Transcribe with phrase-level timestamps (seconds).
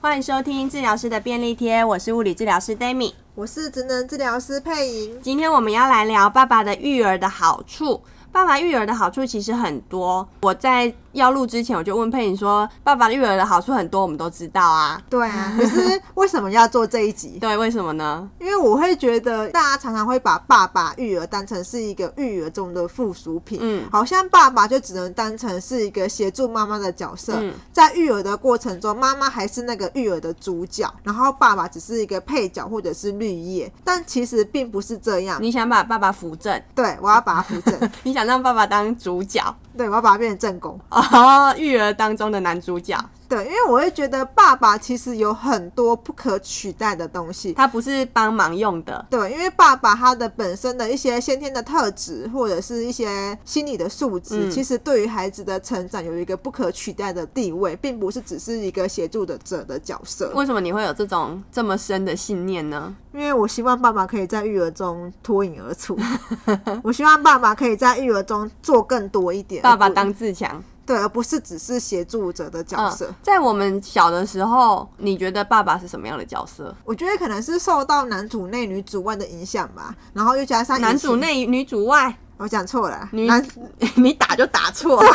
[0.00, 5.20] 欢迎收听治疗师的便利贴，我是物理治疗师 Dami，我是职能治疗师佩莹。
[5.20, 8.00] 今天我们要来聊爸爸的育儿的好处。
[8.30, 17.38] 爸爸育儿的好处其实很多，我在要录之前我就问佩莹说：“爸爸育儿的好处很多，我们都知道啊。”对啊， 可是为什么要做这一集？
[17.40, 18.28] 对，为什么呢？
[18.38, 35.38] 因为我会觉得大家常常会把爸爸育儿当成是一个育儿中的附属品，嗯，好像爸爸就只能当成是一个协助妈妈的角色，嗯，在育儿的过程中，妈妈还是那个育儿的主角，然后爸爸只是一个配角或者是绿叶，但其实并不是这样。
[35.42, 36.62] 你想把爸爸扶正？
[36.74, 37.90] 对，我要把他扶正。
[38.04, 39.42] 你想让爸爸当主角？
[39.78, 40.78] 对，我要把它变成正宫。
[40.88, 42.98] 啊， 育儿当中的男主角。
[43.28, 49.06] 对，因为我会觉得爸爸其实有很多不可取代的东西，他不是帮忙用的。
[49.10, 60.32] 对，因为爸爸他的本身的一些先天的特质，或者是一些心理的素质，嗯、其实对于孩子的成长有一个不可取代的地位，并不是只是一个协助的者的角色。
[60.34, 62.96] 为什么你会有这种这么深的信念呢？
[63.12, 65.98] 因为我希望爸爸可以在育儿中脱颖而出，
[66.82, 70.62] 我希望爸爸可以在育儿中做更多一点，爸爸当自强。
[70.88, 73.06] 对，而不是只是协助者的角色。
[73.10, 76.74] 嗯，在我们小的时候，你觉得爸爸是什么样的角色？
[76.82, 82.18] 我觉得可能是受到男主内女主外的影响吧，然后又加上男主内女主外。
[82.38, 83.44] 我讲错了，女男
[83.96, 85.12] 你打就打错了，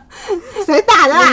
[0.64, 1.32] 谁打的啊？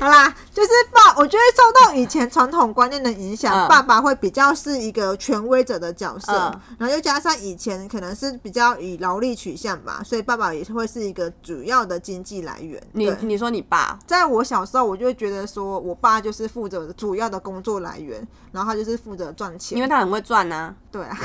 [0.00, 12.82] 好啦，就是爸，我觉得受到以前传统观念的影响，嗯、爸爸会比较是一个权威者的角色，嗯、然后又加上以前可能是比较以劳力取向吧，所以爸爸也是会是一个主要的经济来源。
[12.92, 20.74] 你你说你爸，在我小时候，我就会觉得说我爸就是负责主要的工作来源，然后他就是负责赚钱，因为他很会赚呢、啊。
[20.90, 21.16] 对啊，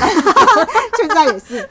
[0.98, 1.68] 现在也是。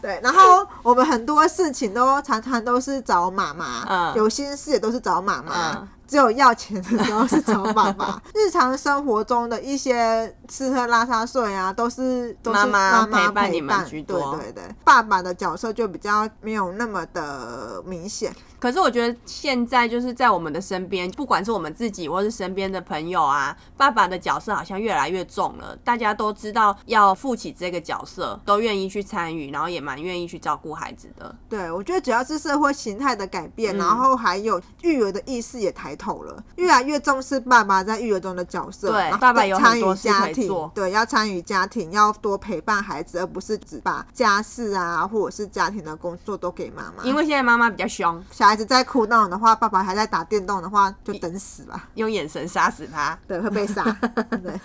[0.00, 5.72] 对，然后我们很多事情都常常都是找妈妈，嗯、有心事也都是找妈妈。
[5.74, 14.36] 嗯只有要钱的时候是找爸爸， 日常生活中的一些吃喝拉撒睡啊，都是都是妈妈陪伴你们居多。
[14.36, 18.34] 对对对，爸爸的角色就比较没有那么的明显。
[18.58, 25.76] 可是我觉得现在就是在我们的身边，不管是我们自己或是身边的朋友啊，爸爸的角色好像越来越重了。
[25.84, 31.32] 大家都知道要负起这个角色，都愿意去参与，然后也蛮愿意去照顾孩子的。
[31.48, 38.92] 对，我觉得主要是社会形态的改变，嗯、然后还有育儿的意识也抬头了，越来越重视爸爸在育儿中的角色。
[38.92, 39.56] 对，爸爸有。
[39.56, 47.02] 参与家庭，对，要参与家庭，要多陪伴孩子，而不是只把家事啊或者是家庭的工作都给妈妈。
[47.02, 48.22] 因为现在妈妈比较凶。
[48.30, 53.82] 小孩子在哭闹的话，爸爸还在打电动的话，就等死吧，用眼神杀死他，对，会被杀。
[54.12, 54.60] 对，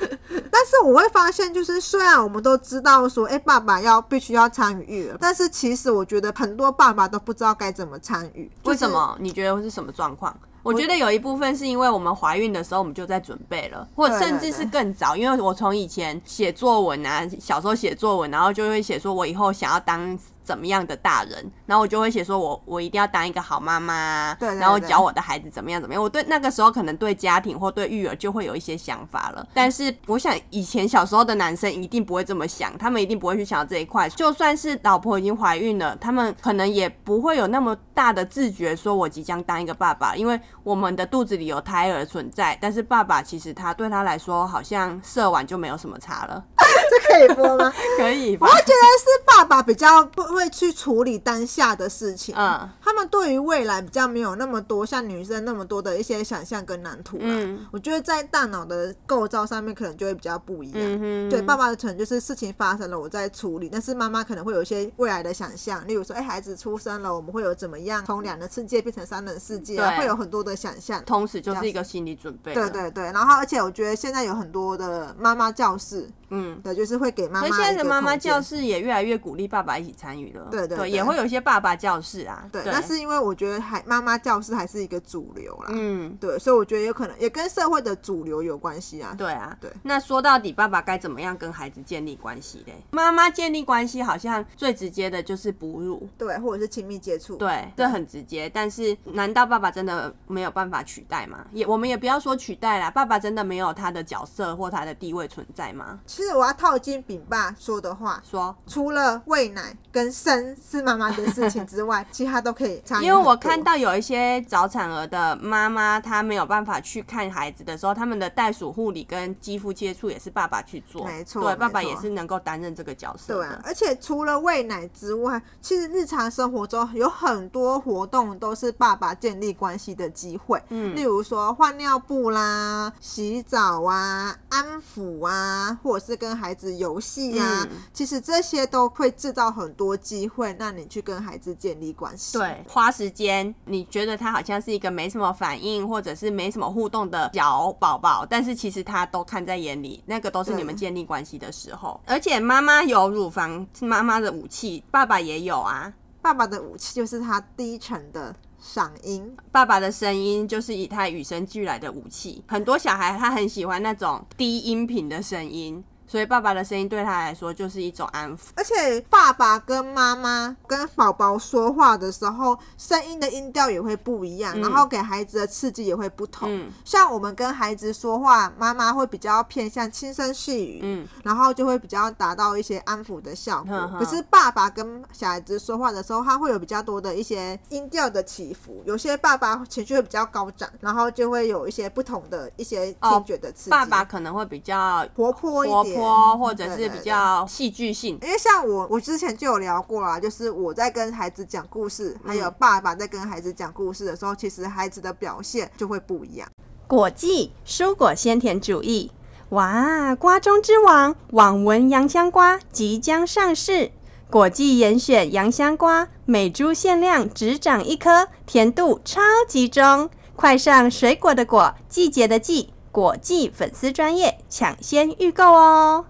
[0.52, 8.52] 但是我会发现，就是虽然我们都知道说，哎、欸，爸爸要必须要参与育儿，但是其实我觉得很多爸爸都不知道该怎么参与。
[8.66, 9.18] 为什么？
[9.20, 10.38] 你觉得会是什么状况？
[10.63, 20.17] 我觉得有一部分是因为我们怀孕的时候我们就在准备了，或者甚至是更早，因为我从以前写作文啊，小时候写作文，然后就会写说我以后想要当。
[20.44, 26.02] 怎么样的大人，然后我就会写说我，我我一定要当一个好妈妈，对，对，对，然后教我的孩子怎么样怎么样。
[26.02, 34.09] 我对那个时候可能对家庭或对育儿就会有一些想法了，但是我想以前小时候的男生一定不会这么想，他们一定不会去想到这一块。
[34.09, 42.58] 就算是老婆已经怀孕了，他们可能也不会有那么大的自觉，说我即将当一个爸爸，因为我们的肚子里有胎儿存在。
[42.62, 46.44] 但是爸爸其实他对他来说，好像射完就没有什么差了。
[46.90, 47.72] 这可以播吗？
[47.97, 48.47] 可以吧。
[48.47, 52.34] 我会觉得是爸爸比较不会去处理当下的事情。
[52.38, 57.18] 嗯，他们对于未来比较没有那么多像女生那么多的一些想象跟蓝图。
[57.19, 60.80] 嗯，我觉得在大脑的构造上面可能就会比较不一样。
[60.81, 61.30] 嗯。
[61.30, 63.70] 对，爸爸的可能就是事情发生了，我在处理。
[63.70, 71.03] 但是妈妈可能会有一些未来的想象，例如说，哎，孩子出生了，我们会有怎么样从两人世界变成三人世界，会有很多的想象。
[71.06, 72.53] 同时就是一个心理准备。
[72.53, 76.09] 对对对，然后而且我觉得现在有很多的妈妈教室。
[76.31, 77.47] 嗯，对，就是会给妈妈。
[77.47, 80.47] 现在的妈妈教室也越来越鼓励爸爸一起参与了。
[80.50, 82.44] 对对，对，也会有一些爸爸教室啊。
[82.52, 85.68] 对，那是因为我觉得还妈妈教室还是一个主流啦。
[85.70, 89.14] 嗯，对，所以我觉得有可能也跟社会的主流有关系啊。
[89.17, 89.70] 对啊，对。
[89.84, 92.82] 那说到底，爸爸该怎么样跟孩子建立关系嘞？
[92.91, 98.50] 妈妈建立关系好像最直接的就是哺乳，对，或者是亲密接触，对，这很直接。
[98.50, 101.46] 但是，难道爸爸真的没有办法取代吗？
[101.52, 106.00] 也，我们也不要说取代啦，爸爸真的没有他的角色或他的地位存在吗？
[106.22, 113.06] 其实我要套进饼爸说的话，说除了喂奶跟生是妈妈的事情之外，其他都可以参与。
[113.06, 121.08] 因为我看到有一些早产儿的妈妈，她没有办法去看孩子的时候，他们的袋鼠护理跟肌肤接触也是爸爸去做。
[121.08, 123.34] 没错，对，爸爸也是能够担任这个角色。
[123.34, 130.62] 对啊，而且除了喂奶之外，其实日常生活中有很多活动都是爸爸建立关系的机会。
[130.70, 142.37] 嗯，例如说换尿布啦、洗澡啊、安抚啊，或者是跟孩子游戏啊，嗯、其实这些都会制造很多机会，让你去跟孩子建立关系。
[142.37, 151.99] 对，花时间，你觉得他好像是一个没什么反应，或者是没什么互动的小宝宝，但是其实他都看在眼里，那个都是你们建立关系的时候。
[152.05, 155.93] 而且妈妈有乳房是妈妈的武器，爸爸也有啊。
[156.22, 162.43] 爸爸的武器就是他低沉的嗓音，爸爸的声音就是以他与生俱来的武器。
[162.47, 165.84] 很多小孩他很喜欢那种低音频的声音。
[166.11, 176.49] 所以爸爸的声音对他来说就是一种安抚，而且爸爸跟妈妈跟宝宝说话的时候，声音的音调也会不一样，嗯、然后给孩子的刺激也会不同。
[176.52, 183.73] 嗯、像我们跟孩子说话，妈妈会比较偏向轻声细语，嗯，然后就会比较达到一些安抚的效果。
[183.73, 193.69] 嗯、可是爸爸跟小孩子说话的时候，他会有比较多的一些音调的起伏，有些爸爸情绪会比较高涨，然后就会有一些不同的一些听觉的刺激。
[193.69, 196.01] 哦、爸爸可能会比较活泼一点。
[196.38, 206.48] 或者是比较戏剧性，因为像我，我之前就有聊过啦，就是我在跟孩子讲故事，还有爸爸在跟孩子讲故事的时候，其实孩子的表现就会不一样。
[206.88, 209.12] 果季蔬果鲜甜主义，
[209.50, 213.92] 哇，瓜中之王网纹洋香瓜即将上市，
[214.30, 222.74] 果季严选洋香瓜，每株限量只长一颗，甜度超级中，快上水果的果，季节的季。
[222.91, 226.05] 果记粉丝专业抢先预购哦！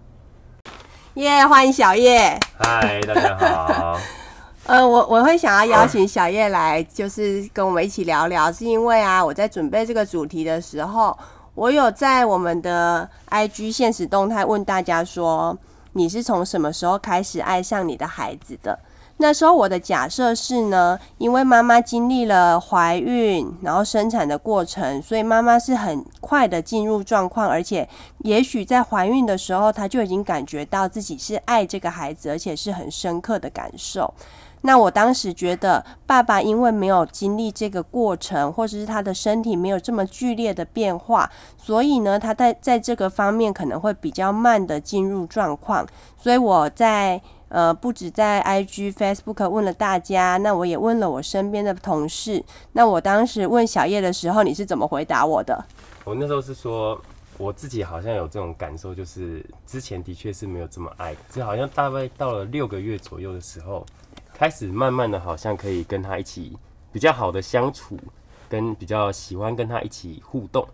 [1.13, 2.39] 耶，欢迎小叶。
[2.57, 3.99] 嗨，大家好。
[4.65, 11.15] 呃，我我会想要邀请小叶来，就是跟我们一起聊聊，是因为啊，我在准备这个主题的时候，
[11.53, 15.55] 我有在我们的 IG 现实动态问大家说，
[15.93, 18.79] 你是从什么时候开始爱上你的孩子的？
[19.21, 27.87] 那时候我的假设是呢，因为妈妈经历了怀孕，然后生产的过程，所以妈妈是很快的进入状况，而且
[28.23, 34.11] 也许在怀孕的时候，她就已经感觉到自己是爱这个孩子，而且是很深刻的感受。
[34.61, 45.85] 那我当时觉得，爸爸因为没有经历这个过程，或者是他的身体没有这么剧烈的变化，所以呢，他在在这个方面可能会比较慢的进入状况。
[46.17, 47.21] 所以我在。
[47.51, 52.41] 呃，不止在 IG、Facebook 问了大家，那我也问了我身边的同事。
[52.71, 55.61] 那我当时问小叶的时候，你是怎么回答我的？
[56.05, 56.97] 我那时候是说，
[57.37, 63.85] 我自己好像有这种感受，就是之前的确是没有这么爱，就好像大概到了六个月左右的时候，
[64.33, 66.57] 开始慢慢的好像可以跟他一起
[66.89, 67.99] 比较好的相处，
[68.47, 70.65] 跟比较喜欢跟他一起互动，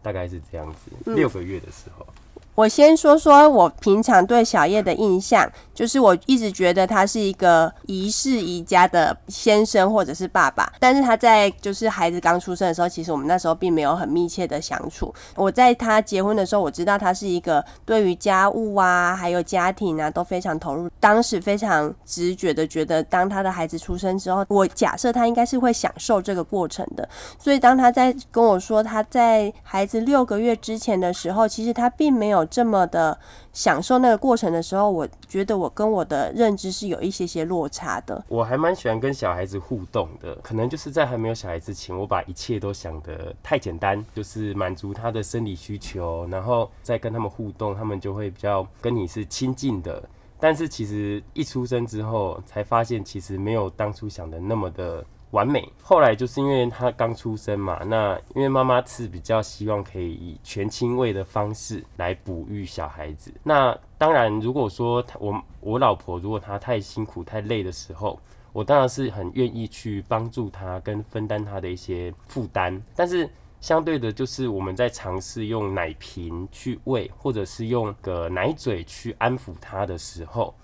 [0.00, 0.92] 大概是这样子。
[1.04, 2.06] 嗯、六个月的时候。
[2.54, 15.12] 我先说说我平常对小叶的印象，就是我一直觉得他是一个宜室宜家的先生或者是爸爸，但是他在就是孩子刚出生的时候，其实我们那时候并没有很密切的相处。
[15.34, 20.90] 我在他结婚的时候，我知道他是一个对于家务啊，还有家庭啊都非常投入。
[21.00, 27.08] 当时非常直觉的觉得，当他的孩子出生之后，我假设他应该是会享受这个过程的。
[27.38, 32.41] 所以当他在跟我说他在孩子六个月之前的时候，其实他并没有。
[32.46, 33.18] 这么的
[33.52, 38.24] 享受那个过程的时候，我觉得我跟我的认知是有一些些落差的。
[38.28, 50.02] 我还蛮喜欢跟小孩子互动的，可能就是在还没有小孩之前，我把一切都想得太简单，就是满足他的生理需求，然后再跟他们互动，他们就会比较跟你是亲近的。
[50.38, 55.04] 但是其实一出生之后，才发现其实没有当初想的那么的。
[55.32, 55.70] 完美。
[55.82, 63.30] 后来就是因为他刚出生嘛，那因为妈妈是比较希望可以以全亲喂的方式来哺育小孩子。
[63.42, 68.18] 那当然，如果说我我老婆如果她太辛苦太累的时候，
[68.52, 72.82] 我当然是很愿意去帮助她跟分担她的一些负担。
[72.94, 73.28] 但是
[73.60, 80.54] 相对的，就是我们在尝试用奶瓶去喂，或者是用个奶嘴去安抚她的时候。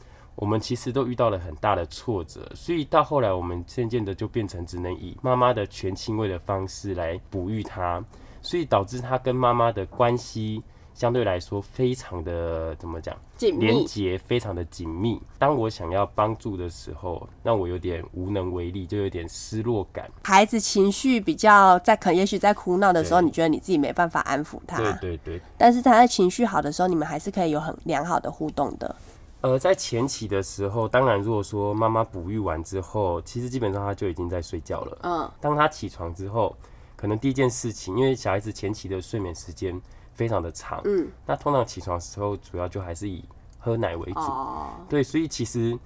[0.41, 8.01] 我们其实都遇到了很大的挫折，所以到后来，我们渐渐的就变成只能以妈妈的全亲喂的方式来哺育他，
[8.41, 10.63] 所以导致他跟妈妈的关系
[10.95, 13.17] 相对来说非常的怎么讲？
[13.37, 15.21] 紧，连结非常的紧密。
[15.41, 20.09] 当我想要帮助的时候，让我有点无能为力，就有点失落感。
[20.23, 24.79] 孩子情绪比较在可，也许在哭闹的时候，你觉得你自己没办法安抚他。
[24.79, 25.41] 对对对。
[25.57, 28.95] 但是他在情绪好的时候，你们还是可以有很良好的互动的。
[29.41, 34.99] 呃，在前期的时候，当然如果说妈妈哺育完之后，其实基本上他就已经在睡觉了。
[35.03, 35.31] 嗯。
[35.41, 36.57] 当他起床之后，
[36.97, 39.81] 可能第一件事情，因为小孩子前期的睡眠时间。
[40.15, 43.25] 非常的长，嗯，那通常起床的时候，主要就还是以
[43.57, 45.79] 喝奶为主，哦，对，所以其实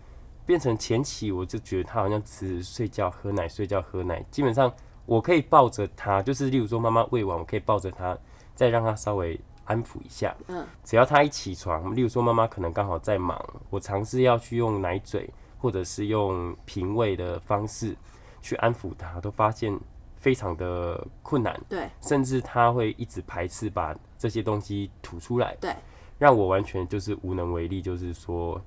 [0.47, 4.73] 变成前期，我就觉得他好像只是睡觉、喝奶、睡觉、喝奶，基本上
[5.04, 8.16] 我可以抱着他，就是例如说妈妈喂完，我可以抱着他，
[8.54, 9.38] 再让他稍微
[9.73, 17.97] 安抚一下，嗯，只要他一起床，例如说妈妈可能刚好在忙，我尝试要去用奶嘴或者是用平喂的方式
[18.41, 19.79] 去安抚他，都发现
[20.17, 23.97] 非常的困难，对，甚至他会一直排斥把。
[24.23, 25.75] 这些东西吐出来，对，
[26.17, 28.62] 让我完全就是无能为力，就是说，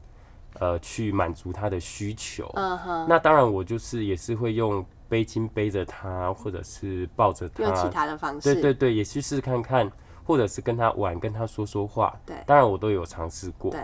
[0.60, 2.52] 呃，去满足他的需求。
[2.56, 3.06] 嗯哼。
[3.08, 8.54] 那当然，我就是也是会用背巾背着他，或者是抱着他，用其他的方式。
[8.54, 9.90] 对对对，也去试试看看，
[10.26, 12.14] 或者是跟他玩，跟他说说话。
[12.26, 13.72] 对，当然我都有尝试过。
[13.72, 13.80] 对。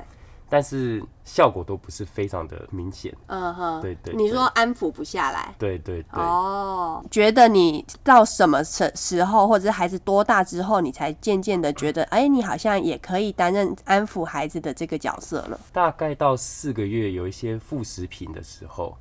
[0.54, 3.16] 但是效果都不是非常的明显。
[3.28, 4.22] 嗯哼，对对，对。
[4.22, 5.56] 你说安抚不下来。
[5.58, 6.22] 对对对。
[6.22, 15.58] 哦，觉得你到什么时时候，或者是孩子多大之后，你才渐渐的觉得，哎、欸，你好像也可以担任安抚孩子的这个角色了。
[15.72, 18.98] 大概到四个月有一些副食品的时候，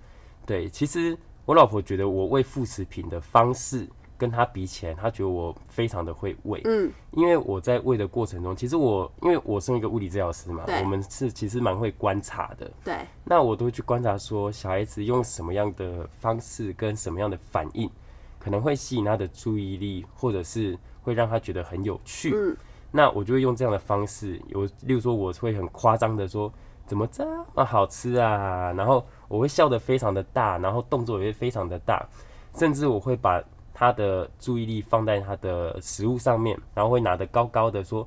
[0.47, 3.89] 对，其实我老婆觉得我喂副食品的方式。
[4.21, 17.91] 跟他比起来，他觉得我非常的会喂，嗯，因为我在喂的过程中，其实我因为我是一个物理治疗师嘛，我们是其实蛮会观察的，对，那我都会去观察说小孩子用什么样的方式跟什么样的反应，
[18.39, 22.55] 可能会吸引他的注意力，或者是会让他觉得很有趣，嗯，
[22.91, 26.53] 那我就会用这样的方式，有例如说我会很夸张的说
[26.87, 27.25] 怎么这
[27.55, 32.07] 么好吃啊，然后我会笑得非常的大，然后动作也会非常的大，
[32.55, 33.43] 甚至我会把。
[33.81, 38.07] 他的注意力放在他的食物上面，然后会拿得高高的说：“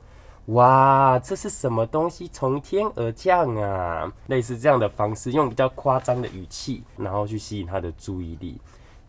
[0.53, 8.61] 哇，这是什么东西从天而降啊？”类似这样的方式，用比较夸张的语气，然后去吸引他的注意力。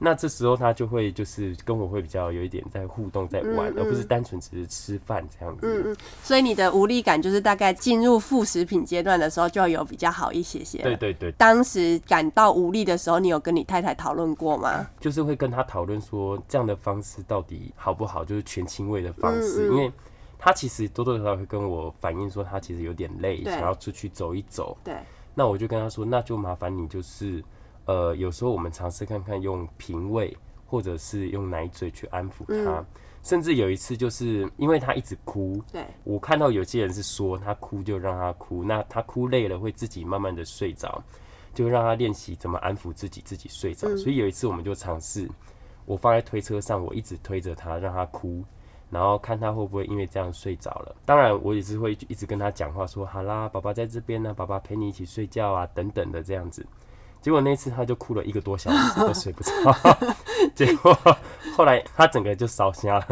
[0.04, 5.66] 那这时候他就会就是跟我会比较有一点在互动，在玩，嗯嗯，而不是单纯只是吃饭这样子。
[5.66, 5.96] 嗯嗯。
[6.22, 10.78] 所以你的无力感就是大概进入副食品阶段的时候就有比较好一些些。
[10.82, 11.32] 对对对。
[11.32, 14.86] 当时感到无力的时候，你有跟你太太讨论过吗？
[15.00, 19.90] 就是会跟他讨论说这样的方式到底好不好，就是全亲喂的方式，因为
[20.38, 24.76] 他其实多多少少会跟我反映说他其实有点累，想要出去走一走。
[24.84, 24.94] 对。
[25.34, 27.42] 那我就跟他说，那就麻烦你就是。
[27.86, 30.36] 呃，有时候我们尝试看看用平胃，
[30.66, 32.86] 或者是用奶嘴去安抚他，嗯，
[33.22, 41.02] 甚至有一次就是因为他一直哭，对，我看到有些人是说他哭就让他哭，那他哭累了会自己慢慢的睡着，
[41.52, 43.96] 就让他练习怎么安抚自己，自己睡着，嗯。
[43.98, 45.28] 所以有一次我们就尝试，
[45.84, 48.42] 我放在推车上，我一直推着他让他哭，
[48.90, 50.96] 然后看他会不会因为这样睡着了。
[51.04, 56.66] 当然我也是会一直跟他讲话说，好啦，爸爸在这边呢，爸爸陪你一起睡觉啊，等等的这样子。
[57.24, 59.50] 结果那次他就哭了一个多小时都睡不着，
[60.54, 60.94] 结果
[61.56, 63.06] 后来他整个就烧瞎了，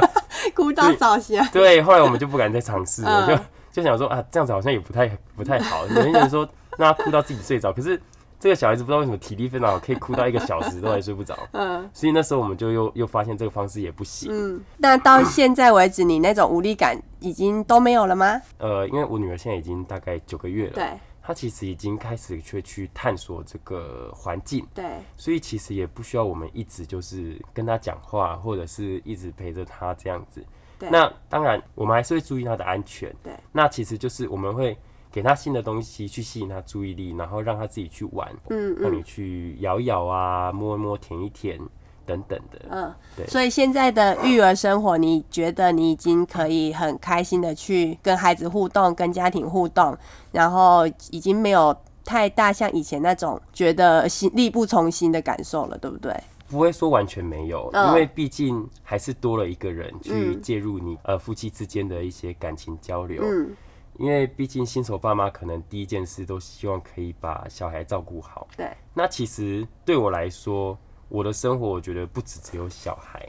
[0.56, 1.46] 哭到烧瞎。
[1.52, 3.38] 对，后来我们就不敢再尝试了，就
[3.70, 5.06] 就想说啊，这样子好像也不太
[5.36, 5.86] 不太好。
[5.86, 6.48] 有些人说
[6.78, 8.00] 让他哭到自己睡着，可是
[8.40, 11.38] 这个小孩子不知道为什么体力非常好，可以哭到一个小时都还睡不着。
[11.52, 14.30] 嗯，所以那时候我们就又又发现这个方式也不行。
[14.32, 18.40] 嗯，那到现在为止，你那种无力感已经都没有了吗？
[18.56, 20.72] 呃，因为我女儿现在已经大概九个月了。
[20.72, 20.86] 对。
[21.28, 30.42] 他其实已经开始去去探索这个环境，对，所以其实也不需要我们一直就是跟他讲话，或者是一直陪着他这样子。
[30.78, 33.14] 对，那当然我们还是会注意他的安全。
[33.22, 34.74] 对，那其实就是我们会
[35.12, 41.60] 给他新的东西去吸引他注意力，然后让他自己去玩，嗯，让你去咬一摇啊，摸一摸，舔一舔。
[42.08, 49.94] 等等的，嗯，对，所以现在的育儿生活，你觉得你已经可以很开心的去跟孩子互动，跟家庭互动，
[50.32, 56.18] 然后已经没有太大像以前那种觉得心力不从心的感受了，对不对？
[56.48, 63.54] 不会说完全没有，因为毕竟还是多了一个人去介入你呃夫妻之间的一些感情交流，嗯，
[63.98, 70.78] 因为毕竟新手爸妈可能第一件事都希望可以把小孩照顾好，对，那其实对我来说。
[71.08, 73.26] 我的生活，我觉得不只只有小孩，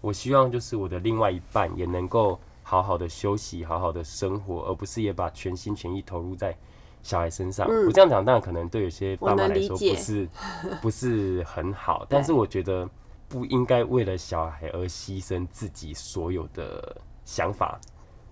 [0.00, 6.56] 我希望就是我的另外一半也能够好好的休息，好好的生活，而不是也把全心全意投入在
[7.02, 7.66] 小孩身上。
[7.68, 10.28] 嗯、我这样讲，当然可能对有些爸妈来说不是
[10.82, 12.88] 不是很好，但是我觉得
[13.28, 17.80] 不应该为了小孩而牺牲自己所有的想法。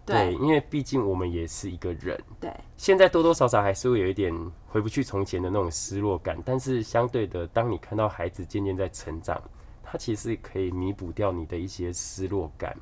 [0.07, 2.17] 对，因为毕竟我们也是一个人。
[2.41, 4.33] 对，现在多多少少还是会有一点
[4.69, 9.39] 回不去从前的那种失落感，但是相对的，当你看到孩子渐渐在成长，
[9.83, 12.77] 他其实可以弥补掉你的一些失落感。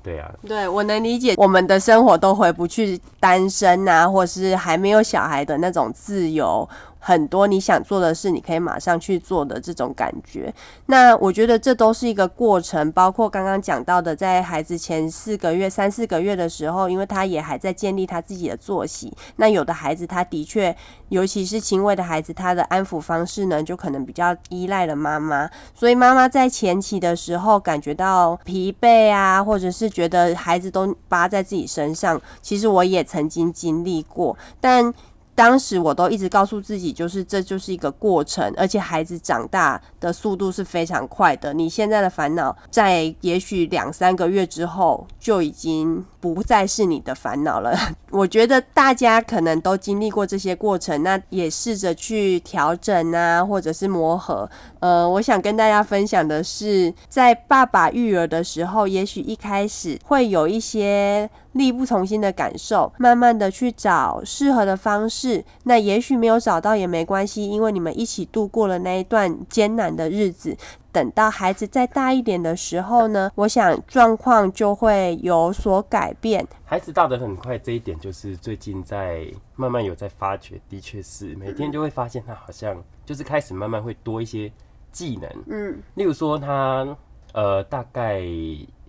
[0.00, 6.66] 对啊，对，我能理解，我们的生活都回不去单身啊，或是还没有小孩的那种自由。
[6.98, 10.52] 很多你想做的事，你可以马上去做的这种感觉。
[10.86, 19.16] 那我觉得这都是一个过程，包括刚刚讲到的，在孩子前四个月、三四个月的时候，因为他也还在建立他自己的作息。
[19.36, 20.76] 那有的孩子他的确，
[21.08, 25.48] 尤其是轻微的孩子，他的安抚方式呢，就可能比较依赖了妈妈。
[25.74, 34.92] 所以妈妈在前期的时候感觉到疲惫啊，或者是觉得孩子都扒在自己身上，其实我也曾经经历过，但。
[35.38, 41.54] 当时我都一直告诉自己，就是这就是一个过程，而且孩子长大的速度是非常快的。
[41.54, 47.78] 你现在的烦恼，在也许两三个月之后就已经不再是你的烦恼了。
[48.10, 54.50] 我觉得大家可能都经历过这些过程，那也试着去调整啊，或者是磨合。
[54.80, 61.30] 呃，我想跟大家分享的是，在爸爸育儿的时候，也许一开始会有一些。
[61.58, 65.44] 力不从心的感受，慢慢的去找适合的方式。
[65.64, 70.56] 那也许没有找到也没关系，因为你们一起度过了那一段艰难的日子。
[70.90, 76.44] 等到孩子再大一点的时候呢，我想状况就会有所改变。
[76.64, 84.50] 孩子大得很快，这一点就是最近在慢慢有在发觉，的确是每天就会发现他好像就是开始慢慢会多一些
[84.90, 85.30] 技能。
[85.48, 86.96] 嗯，例如说他
[87.32, 88.24] 呃大概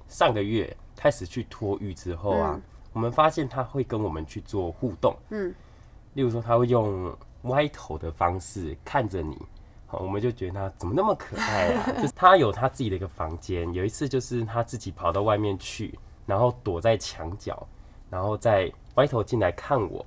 [0.08, 0.76] 上个月。
[1.00, 5.56] 开始去托育之后啊，嗯、我们发现他会跟我们去做互动，嗯，
[6.14, 9.38] 例如说他会用歪头的方式看着你，
[9.88, 11.90] 好，我们就觉得他怎么那么可爱啊？
[11.96, 17.66] 就是他有他自己的一个房间，有一次就是他自己跑到外面去，然后躲在墙角，
[18.10, 20.06] 然后再歪头进来看我，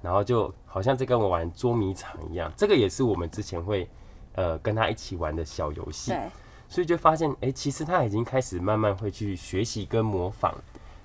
[0.00, 2.50] 然后就好像在跟我玩捉迷藏一样。
[2.56, 3.86] 这个也是我们之前会
[4.36, 6.14] 呃跟他一起玩的小游戏。
[6.70, 10.54] 所以就发现，哎、欸，其实他已经开始慢慢会去学习跟模仿。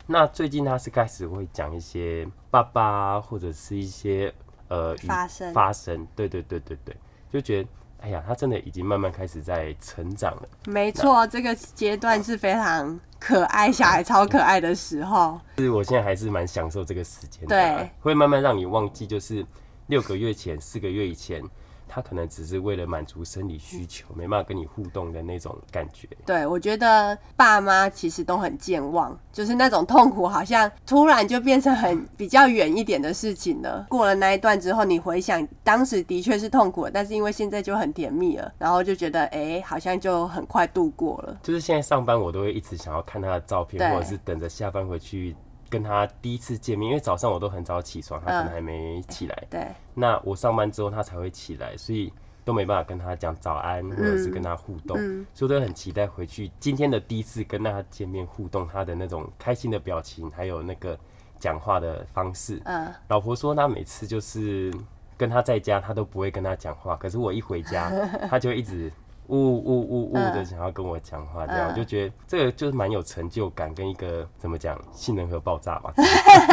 [0.06, 4.32] 那最近他是开始会讲一些爸爸或者是一些
[4.68, 6.96] 呃发生发生，对对对对对，
[7.34, 7.70] 就觉得
[8.02, 10.48] 哎呀，他真的已经慢慢开始在成长了。
[10.68, 15.42] 没错，这个阶段是非常可爱，小孩超可爱的时候。
[15.58, 19.44] 是，我现在还是蛮享受这个时间的、啊，对，会慢慢让你忘记，就是
[19.88, 21.44] 六个月前、四个月以前。
[21.88, 26.08] 他可能只是为了满足生理需求，没办法跟你互动的那种感觉。
[26.26, 33.86] 对，我觉得爸妈其实都很健忘，就是那种痛苦，好像突然就变成很比较远一点的事情了。
[33.90, 41.38] 过了那一段之后，你回想当时的确是痛苦的，但是因为现在就很甜蜜了，然后就觉得哎、欸，好像就很快度过了。
[41.44, 45.36] 就是现在上班，我都会一直想要看他的照片，或者是等着下班回去。
[45.76, 49.44] 跟他第一次见面，因为早上我都很早起床，他可能还没起来。
[49.50, 49.68] 对。
[49.94, 52.14] 那我上班之后他才会起来，所以
[52.46, 54.96] 都没办法跟他讲早安，或者是跟他互动。
[54.98, 55.26] 嗯。
[55.34, 60.98] 所以我都很期待回去今天的第一次跟他见面互动，他的那种开心的表情，还有那个
[61.38, 62.62] 讲话的方式。
[62.64, 62.88] 嗯。
[63.10, 64.74] 老婆说他每次就是
[65.18, 67.92] 跟他在家，他都不会跟他讲话，可是我一回家，
[68.32, 68.90] 他就一直。
[69.28, 75.94] 呜呜呜呜的想要跟我讲话，这样我就觉得这个就是蛮有成就感，跟一个怎么讲性能核爆炸吧。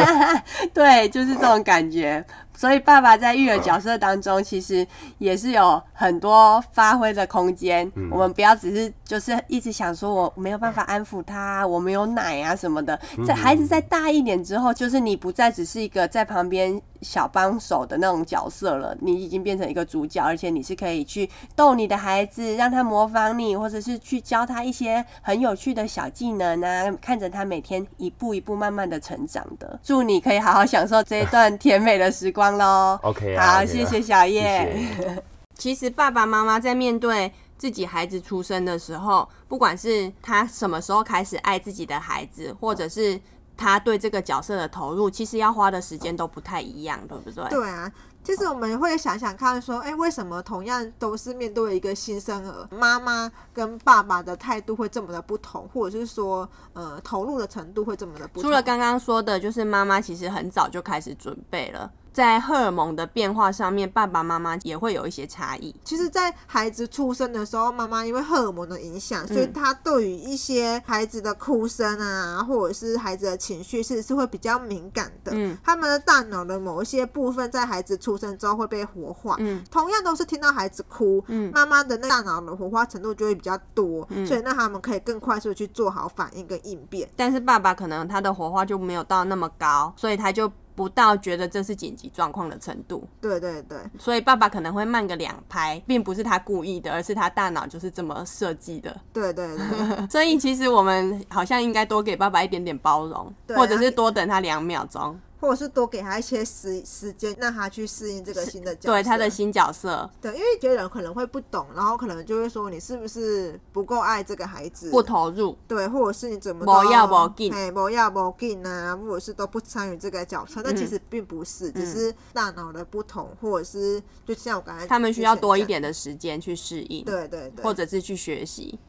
[0.73, 2.23] 对，就是这种感觉。
[2.55, 4.85] 所以爸爸在育儿角色当中，其实
[5.17, 7.91] 也是有很多发挥的空间。
[8.11, 12.99] 我们不要只是就是一直想说我没有办法安抚他，我没有奶啊什么的。
[13.25, 29.79] 在孩子再大一点之后，就是你不再只是一个在旁边小帮手的那种角色了，你已经变成一个主角，而且你是可以去逗你的孩子，让他模仿你，或者是去教他一些很有趣的小技能啊，看着他每天一步一步慢慢的成长的。
[29.83, 32.97] 祝你可以好好享受这一段甜美的时光喽。
[33.03, 34.71] OK，好，谢谢小叶。
[34.97, 35.23] 谢谢。
[35.55, 43.19] 其实爸爸妈妈在面对自己孩子出生的时候，不管是他什么时候开始爱自己的孩子，或者是
[43.63, 47.49] 他对这个角色的投入，其实要花的时间都不太一样，对不对？
[47.49, 47.89] 对啊。
[48.21, 58.43] 其实我们会想想看，说，哎，为什么同样都是面对一个新生儿，妈妈跟爸爸的态度会这么的不同，或者是说，呃，投入的程度会这么的不同？
[58.43, 61.91] 除了刚刚说的，就是妈妈其实很早就开始准备了。
[62.13, 65.75] 在荷尔蒙的变化上面，爸爸妈妈也会有一些差异。
[65.83, 75.31] 其实，在孩子出生的时候，妈妈因为荷尔蒙的影响，所以她对于一些孩子的哭声啊，或者是孩子的情绪，是是会比较敏感的。
[75.33, 79.35] 嗯，他们的大脑的某一些部分，在孩子出生之后会被活化。
[79.39, 87.09] 嗯，同样都是听到孩子哭，嗯，妈妈的那大脑的活化程度就会比较多，嗯，所以那他们可以更快速的去做好反应跟应变。
[87.15, 90.51] 但是爸爸可能他的活化就没有到那么高，所以他就。
[90.75, 98.95] 不到觉得这是紧急状况的程度，对对对，所以爸爸可能会慢个两拍，并不是他故意的，而是他大脑就是这么设计的。
[99.11, 105.19] 对对对， 所以其实我们好像应该多给爸爸一点点包容，或者是多等他两秒钟。
[105.43, 110.09] 或者是多给他一些时时间，让他去适应这个新的角色，对他的新角色。
[110.21, 115.57] 对，因为有些人可能会不懂，然后可能就会说你是不是不够爱这个孩子，不投入。
[115.67, 120.61] 对，或者是你怎么不要不紧，哎，不要不紧啊，或者是都不参与这个角色。
[120.63, 128.79] 但其实并不是，嗯、只是大脑的不同，或者是就像我刚才，他们需要多一点的时间去适应，对对对，或者是去学习。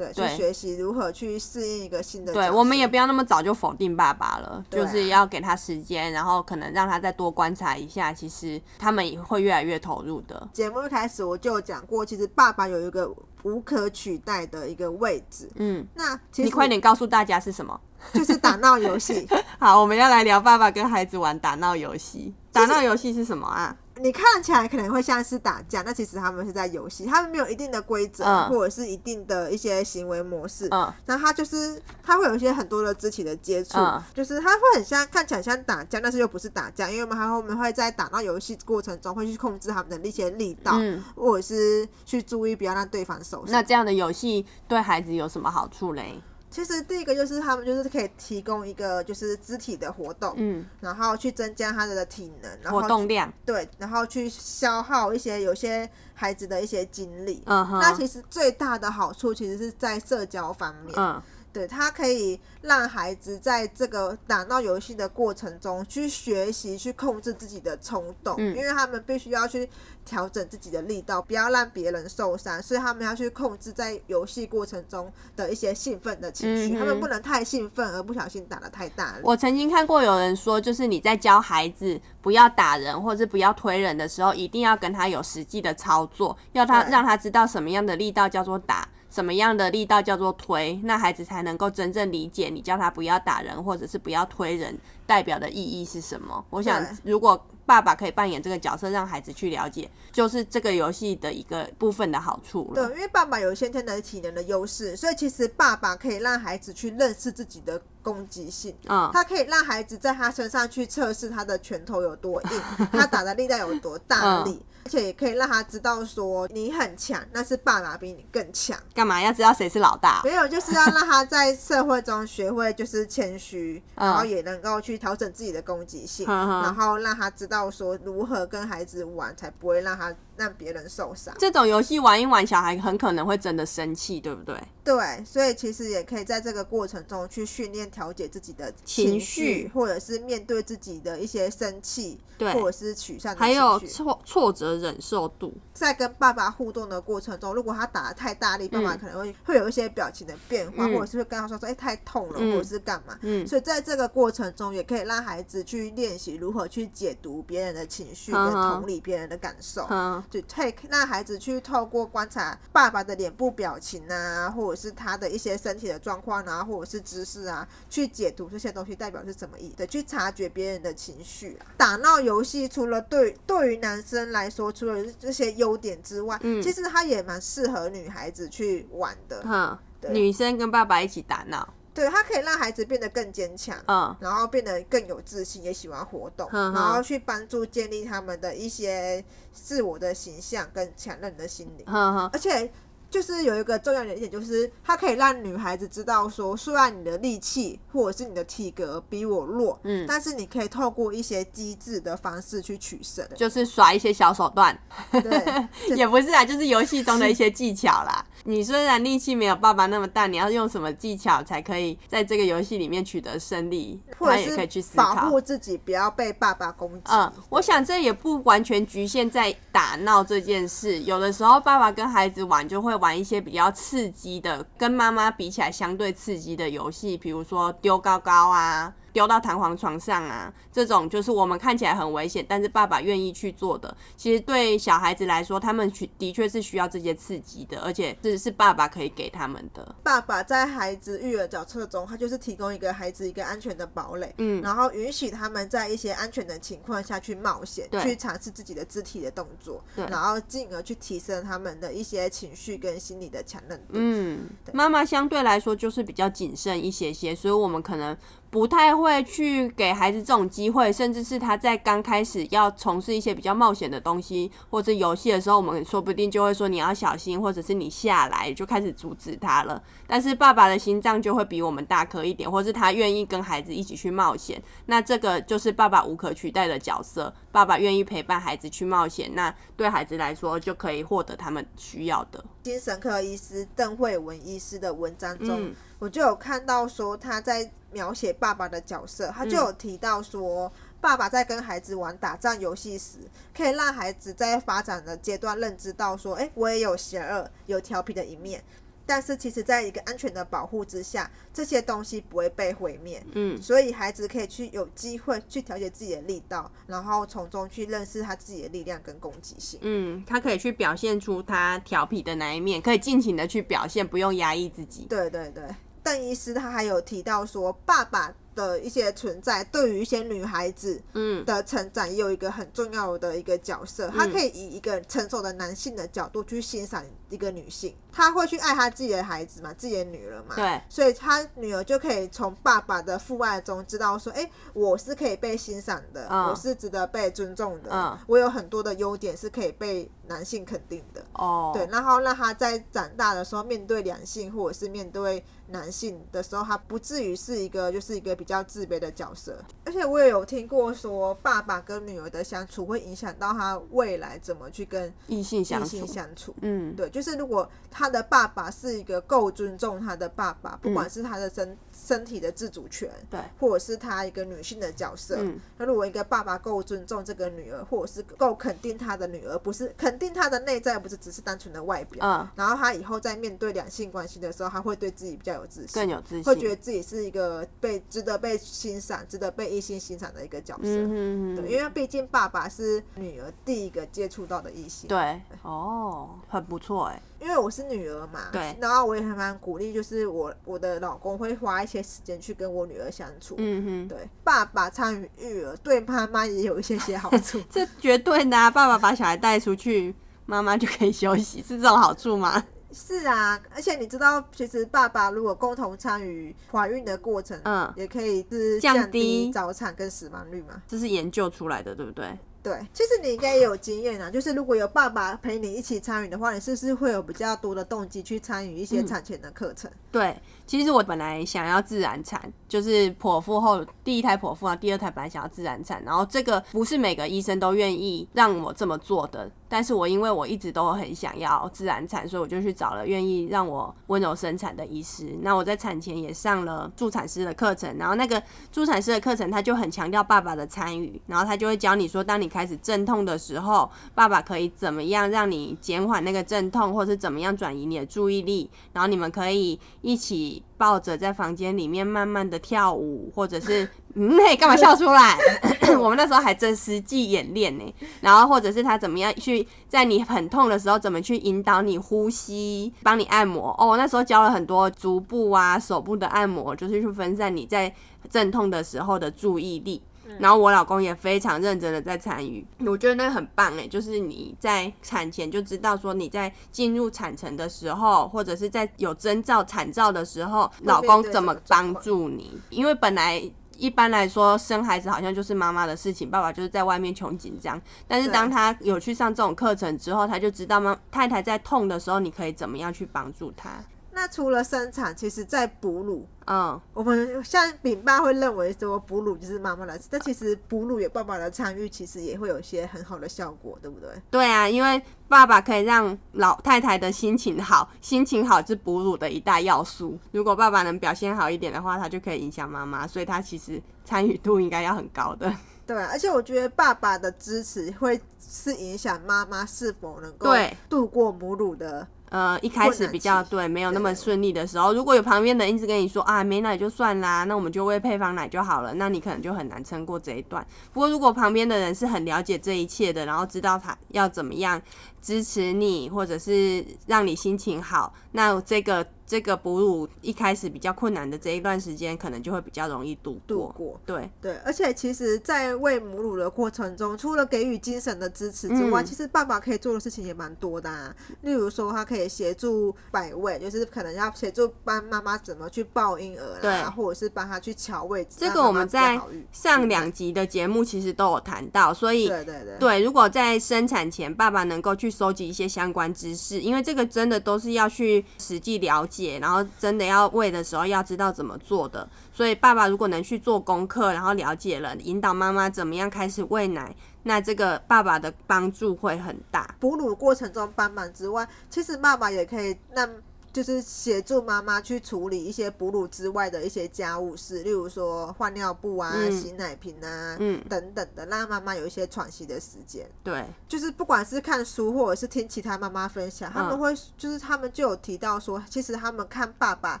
[0.12, 2.32] 对，去学习如何去适应一个新的。
[2.32, 10.48] 对，我们也不要那么早就否定爸爸了，对就是要给他时间，然后可能让他再多观察一下，其实他们也会越来越投入的。
[10.52, 15.50] 节目一开始我就有讲过，其实爸爸有一个无可取代的一个位置。
[15.56, 17.78] 嗯，那其实你快点告诉大家是什么？
[18.14, 19.28] 就是打闹游戏。
[19.58, 22.34] 好，我们要来聊爸爸跟孩子玩打闹游戏。
[22.50, 23.76] 打闹游戏是什么啊？
[24.02, 30.68] 你看起来可能会像是打架，那其实他们是在游戏，他们没有一定的规则，嗯、或者是一定的一些行为模式。
[30.70, 43.52] 嗯，那他就是他会有一些很多的肢体的接触，嗯、就是他会很像看起来像打架，但是又不是打架，因为我们还我们会在打闹游戏过程中会去控制他们的一些力道，嗯、或者是去注意不要让对方受伤。
[43.52, 46.20] 那这样的游戏对孩子有什么好处嘞？
[46.50, 61.22] 其实第一个就是他们就是可以提供一个就是肢体的活动，嗯，然后去增加他的体能，然后活动量，对，然后去消耗一些有些孩子的一些精力，嗯哼，那其实最大的好处其实是在社交方面，嗯。
[61.52, 69.68] 对，他可以让孩子在这个打闹游戏的过程中去学习，去控制自己的冲动，嗯、因为他们必须要去
[70.04, 79.22] 调整自己的力道，不要让别人受伤，所以他们要去控制在游戏过程中的一些兴奋的情绪，嗯、他们不能太兴奋而不小心打的太大力。
[79.24, 88.88] 我曾经看过有人说，就是你在教孩子不要打人或者不要推人的时候，一定要跟他有实际的操作，要他让他知道什么样的力道叫做打。
[89.10, 94.78] 什么样的力道叫做推，那孩子才能够真正理解你叫他不要打人或者是不要推人
[95.10, 96.44] 代表的意义是什么？
[96.50, 102.86] 我想，如果爸爸可以扮演这个角色，让孩子去了解，就是这个游戏的一个部分的好处了。
[102.86, 108.72] 对，因为爸爸有先天的体能的优势，所以其实爸爸可以让孩子去认识自己的攻击性。
[108.86, 114.52] 嗯，他可以让孩子在他身上去测试他的拳头有多硬， 他打的力量有多大力。
[114.52, 118.76] 嗯而且也可以让他知道说你很强，那是爸爸比你更强。
[118.94, 120.22] 干嘛要知道谁是老大？
[120.24, 131.34] 没有，就是要让他在社会中学会就是谦虚，然后也能够去调整自己的攻击性，然后让他知道说如何跟孩子玩才不会让他让别人受伤。
[131.38, 134.56] 这种游戏玩一玩，小孩很可能会真的生气，对不对？
[134.84, 145.52] 对，所以其实也可以在这个过程中去训练调节自己的情绪，或者是面对自己的一些生气，对，或者是取向的情绪，还有挫挫折忍受度。
[145.72, 153.16] 在跟爸爸互动的过程中，如果他打的太大力，爸爸可能会会有一些表情的变化，嗯、或者是会跟他说说，哎、欸，太痛了，嗯、或者是干嘛。
[153.20, 159.86] 嗯，所以在这个过程中，也可以让孩子去练习如何去解读别人的情绪，跟同理别人的感受。
[159.88, 171.56] 嗯，就 take 让孩子去透过观察爸爸的脸部表情啊，或者是他的一些身体的状况啊，或者是姿势啊，去解读这些东西代表是什么意思，对，去察觉别人的情绪。
[171.76, 179.40] 打闹游戏除了对对于男生来说，除了这些优点之外，嗯，其实它也蛮适合女孩子去玩的。
[179.44, 179.78] 嗯，
[180.12, 191.86] 女生跟爸爸一起打闹，对，它可以让孩子变得更坚强，嗯，然后变得更有自信，也喜欢活动，嗯，然后去帮助建立他们的一些自我的形象跟强韧的心灵，
[192.32, 192.72] 而且。
[193.10, 204.78] 就是有一个重要的一点，就是它可以让女孩子知道说，虽然你的力气或者是你的体格比我弱，嗯，但是你可以透过一些机智的方式去取胜，就是耍一些小手段，
[205.10, 205.44] 对，
[205.96, 208.24] 也不是啊，就是游戏中的一些技巧啦。
[208.44, 214.00] 你虽然力气没有爸爸那么大，你要用什么技巧才可以在这个游戏里面取得胜利？
[214.18, 217.10] 或者也可以去思考，保护自己不要被爸爸攻击。
[217.10, 228.94] 嗯，我想这也不完全局限在打闹这件事，有的时候爸爸跟孩子玩就会玩一些比较刺激的，跟妈妈比起来相对刺激的游戏，比如说丢高高啊。
[229.12, 233.96] 丢到弹簧床上啊，这种就是我们看起来很危险，但是爸爸愿意去做的。
[234.16, 239.94] 其实对小孩子来说，他们去的确是需要这些刺激的，而且这是爸爸可以给他们的。
[240.02, 253.94] 爸爸在孩子育儿角色中，他就是提供一个孩子一个安全的堡垒，嗯，然后允许他们在一些安全的情况下去冒险，对去尝试自己的肢体的动作，对然后进而去提升他们的一些情绪跟心理的强韧度。
[253.94, 258.16] 嗯，妈妈相对来说就是比较谨慎一些些，所以我们可能。
[258.50, 269.80] 不太会去给孩子这种机会，甚至是他在刚开始要从事一些比较冒险的东西或者游戏的时候，我们说不定就会说你要小心，或者是你下来就开始阻止他了。
[270.04, 277.32] 但是爸爸的心脏就会比我们大颗一点，或是他愿意跟孩子一起去冒险，那这个就是爸爸无可取代的角色。
[277.52, 282.44] 爸爸愿意陪伴孩子去冒险，那对孩子来说就可以获得他们需要的。
[282.64, 287.70] 精神科医师邓慧文医师的文章中，嗯、我就有看到说他在。
[287.92, 293.18] 描写爸爸的角色，他就有提到说，嗯、爸爸在跟孩子玩打仗游戏时，
[293.56, 298.62] 可以让孩子在发展的阶段认知到说，哎、欸，我也有邪恶、有调皮的一面，
[299.04, 303.20] 但是其实在一个安全的保护之下，这些东西不会被毁灭。
[303.32, 309.80] 嗯，所以孩子可以去有机会去调节自己的力道，然后从中去认识他自己的力量跟攻击性。
[309.82, 315.06] 嗯，他可以去表现出他调皮的那一面，可以尽情的去表现，不用压抑自己。
[315.10, 315.64] 对对对。
[316.02, 324.08] 邓医师他还有提到说，爸爸的一些存在，对于一些女孩子嗯的成长也有一个很重要的一个角色。
[324.08, 330.56] 他可以以一个成熟的男性的角度去欣赏一个女性，他会去爱他自己的孩子嘛，自己的女儿嘛。
[330.56, 341.22] 对，所以他女儿就可以从爸爸的父爱中知道说，哎，我是可以被欣赏的，我是值得被尊重的，我有很多的优点是可以被男性肯定的。
[341.34, 349.58] 哦，对，然后让他在长大的时候面对两性或者是面对男性的时候，他不至于是一个就是一个比较自卑的角色。
[349.84, 356.06] 而且我也有听过说，爸爸跟女儿的相处会影响到他未来怎么去跟异性相处。
[356.06, 365.38] 相处，嗯，对，就是如果他的爸爸是一个够尊重他的爸爸，不管是他的身身体的自主权，对，或者是他一个女性的角色，
[365.76, 387.20] 那如果一个爸爸够尊重这个女儿，或者是够肯定他的女儿，不是肯定他的内在，不是只是单纯的外表，嗯，然后他以后在面对两性关系的时候，他会对自己比较有自信，更有自信，会觉得自己是一个被值得被欣赏、值得被异性欣赏的一个角色，嗯嗯，对，因为毕竟爸爸是女儿第一个接触到的异性，对，哦，很不错哎。
[387.40, 393.54] 因为我是女儿嘛，对，然后我也还蛮鼓励，就是我我的老公会花一些时间去跟我女儿相处。
[393.58, 397.60] 嗯哼，对，爸爸参与育儿对妈妈也有一些些好处。
[397.70, 402.62] 这绝对的啊，爸爸把小孩带出去，妈妈就可以休息，是这种好处吗？
[402.92, 410.82] 是啊，而且你知道，其实爸爸如果共同参与怀孕的过程，嗯，也可以是降低早产跟死亡率嘛。
[410.88, 412.36] 这是研究出来的，对不对？
[412.62, 419.90] 对，其实你应该也有经验啊，就是如果有爸爸陪你一起参与的话，你是不是会有比较多的动机去参与一些产前的课程？
[419.90, 420.36] 嗯，对。
[420.70, 429.50] 其实我本来想要自然产，就是剖腹后第一胎剖腹啊，第二胎本来想要自然产，然后这个不是每个医生都愿意让我这么做的。
[429.68, 435.36] 但是我因为我一直都很想要自然产，所以我就去找了愿意让我温柔生产的医师。
[435.42, 438.40] 那我在产前也上了助产师的课程，然后那个
[438.72, 450.59] 助产师的课程他就很强调爸爸的参与，然后他就会教你说，当你开始阵痛的时候，爸爸可以怎么样让你减缓那个阵痛，或是怎么样转移你的注意力，然后你们可以一起。
[450.76, 455.38] 抱着在房间里面慢慢的跳舞，或者是 嗯，嘿，干嘛笑出来？
[456.00, 457.94] 我们那时候还真实际演练呢。
[458.20, 463.74] 然后或者是他怎么样去在你很痛的时候，怎么去引导你呼吸，帮你按摩。
[463.78, 467.92] 哦，那时候教了很多足部啊、手部的按摩，就是去分散你在
[468.28, 470.02] 阵痛的时候的注意力。
[470.38, 482.60] 然后我老公也非常认真的在参与，我觉得那很棒哎，就是你在产前就知道说你在进入产程的时候，或者是在有征兆产兆的时候，老公怎么帮助你？
[482.70, 483.42] 因为本来
[483.76, 487.80] 一般来说生孩子好像就是妈妈的事情，爸爸就是在外面穷紧张。
[488.06, 493.82] 但是当他有去上这种课程之后，他就知道妈太太在痛的时候，你可以怎么样去帮助她。
[494.20, 504.10] 那除了生产，其实在哺乳，嗯，我们像饼爸会认为说哺乳就是妈妈的事，但其实哺乳有爸爸的参与，其实也会有一些很好的效果，对不对？
[504.30, 510.18] 对啊，因为爸爸可以让老太太的心情好，心情好是哺乳的一大要素。
[510.32, 515.50] 如果爸爸能表现好一点的话，他就可以影响妈妈，所以他其实参与度应该要很高的。
[515.86, 520.52] 对啊，而且我觉得爸爸的支持会是影响妈妈是否能够
[520.90, 522.06] 度过母乳的。
[522.30, 530.66] 呃一开始比较对没有那么顺利的时候，如果有旁边的人一直跟你说啊没奶就算啦，那我们就喂配方奶就好了，那你可能就很难撑过这一段。
[530.92, 534.80] 不过如果旁边的人是很了解这一切的，然后知道他要怎么样
[535.20, 539.06] 支持你，或者是让你心情好，那这个。
[539.30, 543.68] 这个哺乳一开始比较困难的这一段时间，可能就会比较容易度过。
[543.68, 544.56] 度过，对对。
[544.64, 551.14] 而且其实，在喂母乳的过程中，除了给予精神的支持之外，嗯、其实爸爸可以做的事情也蛮多的啊。
[551.42, 558.30] 例如说，他可以协助摆位，就是可能要协助帮妈妈怎么去抱婴儿啦，对，或者是帮他去乔位置。
[558.38, 559.16] 这个我们在
[559.52, 569.19] 上两集的节目其实都有谈到，所以对对对，对，如果在生产前，爸爸能够去收集一些相关知识，因为这个真的都是要去实际了解。
[569.40, 572.08] 然后真的要喂的时候，要知道怎么做的。
[572.32, 579.74] 所以爸爸如果能去做功课，然后了解了，引导妈妈怎么样开始喂奶，那这个爸爸的帮助会很大。
[579.78, 583.08] 哺乳过程中帮忙之外，其实爸爸也可以让。
[583.52, 593.08] 就是协助妈妈去处理一些哺乳之外的一些家务事，例如说换尿布啊、嗯、洗奶瓶啊、嗯、等等的，让妈妈有一些喘息的时间。
[593.24, 600.00] 对，就是不管是看书或者是听其他妈妈分享，他们会就是他们就有提到说，其实他们看爸爸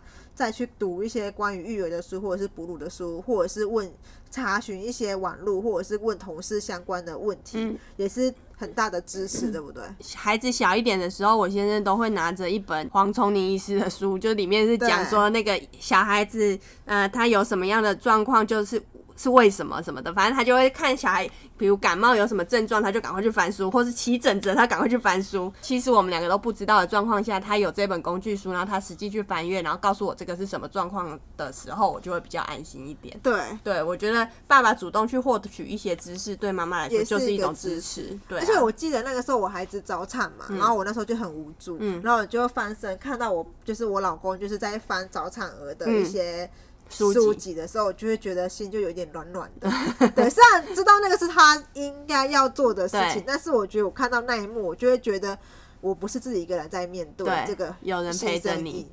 [0.40, 3.92] 再去读一些关于育儿的书，或者是哺乳的书，或者是问
[4.30, 8.32] 查询一些网络，或者是问同事相关的问题，嗯、也是。
[8.60, 9.82] 很大的知识，对不对？
[10.14, 18.78] 孩子小一点的时候，我先生都会拿着一本黄崇宁医师的书，就里面是讲说那个小孩子，呃，他有什么样的状况，就是。
[19.20, 21.28] 是为什么什么的，反正他就会看小孩，
[21.58, 25.52] 比如感冒有什么症状，他就赶快去翻书，或是起疹子，他赶快去翻书。
[25.60, 33.14] 其实我们两个都不知道的状况下，他有这本工具书，然后他实际去翻阅，然后告诉我这个是什么状况的时候，我就会比较安心一点。
[33.22, 38.18] 对，对我觉得爸爸主动去获取一些知识，对妈妈来说就是一种支持。
[38.26, 46.44] 对、啊，而且我记得那个时候我孩子早产嘛，然后我那时候就很无助，嗯，然后我就翻身看到我就是我老公就是在翻早产儿的一些。
[46.44, 46.50] 嗯
[46.90, 49.70] 书籍的时候，我就会觉得心就有点软软的。
[50.14, 55.38] 对，虽然知道那个是他应该要做的事情，但是我觉得我看到那一幕，我就会觉得
[55.80, 58.90] 我不是自己一个人在面对这个，有人陪着你。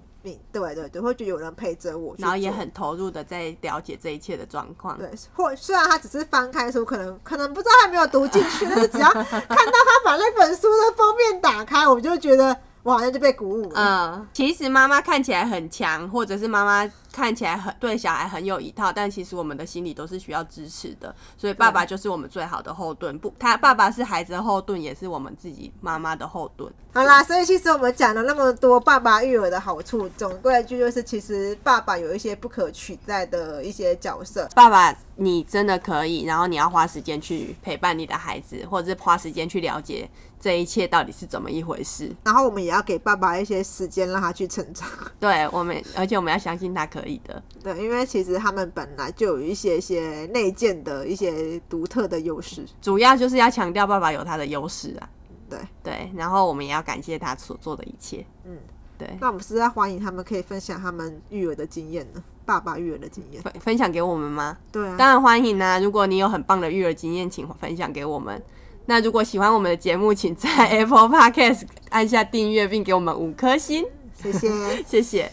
[0.52, 4.98] 对对对，会觉得有人陪着我，然后也很投入的在了解这一切的状况。
[4.98, 12.54] 对，或虽然他只是翻开书，可能可能不知道他没有读进去，但是只要看到他把那本书的封面打开，我就觉得
[12.88, 13.74] 我好像就被鼓舞了。
[13.76, 16.90] 嗯，其实妈妈看起来很强，或者是妈妈。
[17.10, 23.18] 看起来很对小孩很有一套，但其实我们的心里都是需要支持的，所以爸爸就是我们最好的后盾。
[23.18, 26.72] 不，他爸爸是孩子的后盾，也是我们自己妈妈的后盾。
[26.94, 34.48] 好啦，所以其实我们讲了那么多爸爸育儿的好处，总归一句就是，其实爸爸有一些不可取代的一些角色。
[34.54, 40.08] 爸爸，你真的可以，然后你要花时间去陪伴你的孩子，或者是花时间去了解
[40.48, 42.10] 这一切到底是怎么一回事。
[42.24, 44.88] 然后我们也要给爸爸一些时间，让他去成长。
[45.20, 47.20] 对我们，而且我们要相信他可以。
[47.26, 55.10] 的对，因为其实他们本来就有一些些内建的一些独特的优势，主要就是要强调爸爸有他的优势啊。
[55.50, 58.26] 对对，然后我们也要感谢他所做的一切。
[58.46, 58.58] 嗯，
[58.98, 59.18] 对。
[59.20, 62.24] 那我们是在欢迎他们可以分享他们育儿的经验呢？
[62.46, 64.58] 爸爸育儿的经验分分享给我们吗？
[64.72, 65.78] 对啊，当然欢迎啊！
[65.80, 68.42] 如果你有很棒的育儿经验，请分享给我们。
[68.88, 73.86] 那如果喜欢我们的节目，请在 Apple Podcast 按下订阅，并给我们五颗星。
[74.16, 74.50] 谢谢，
[74.88, 75.32] 谢谢。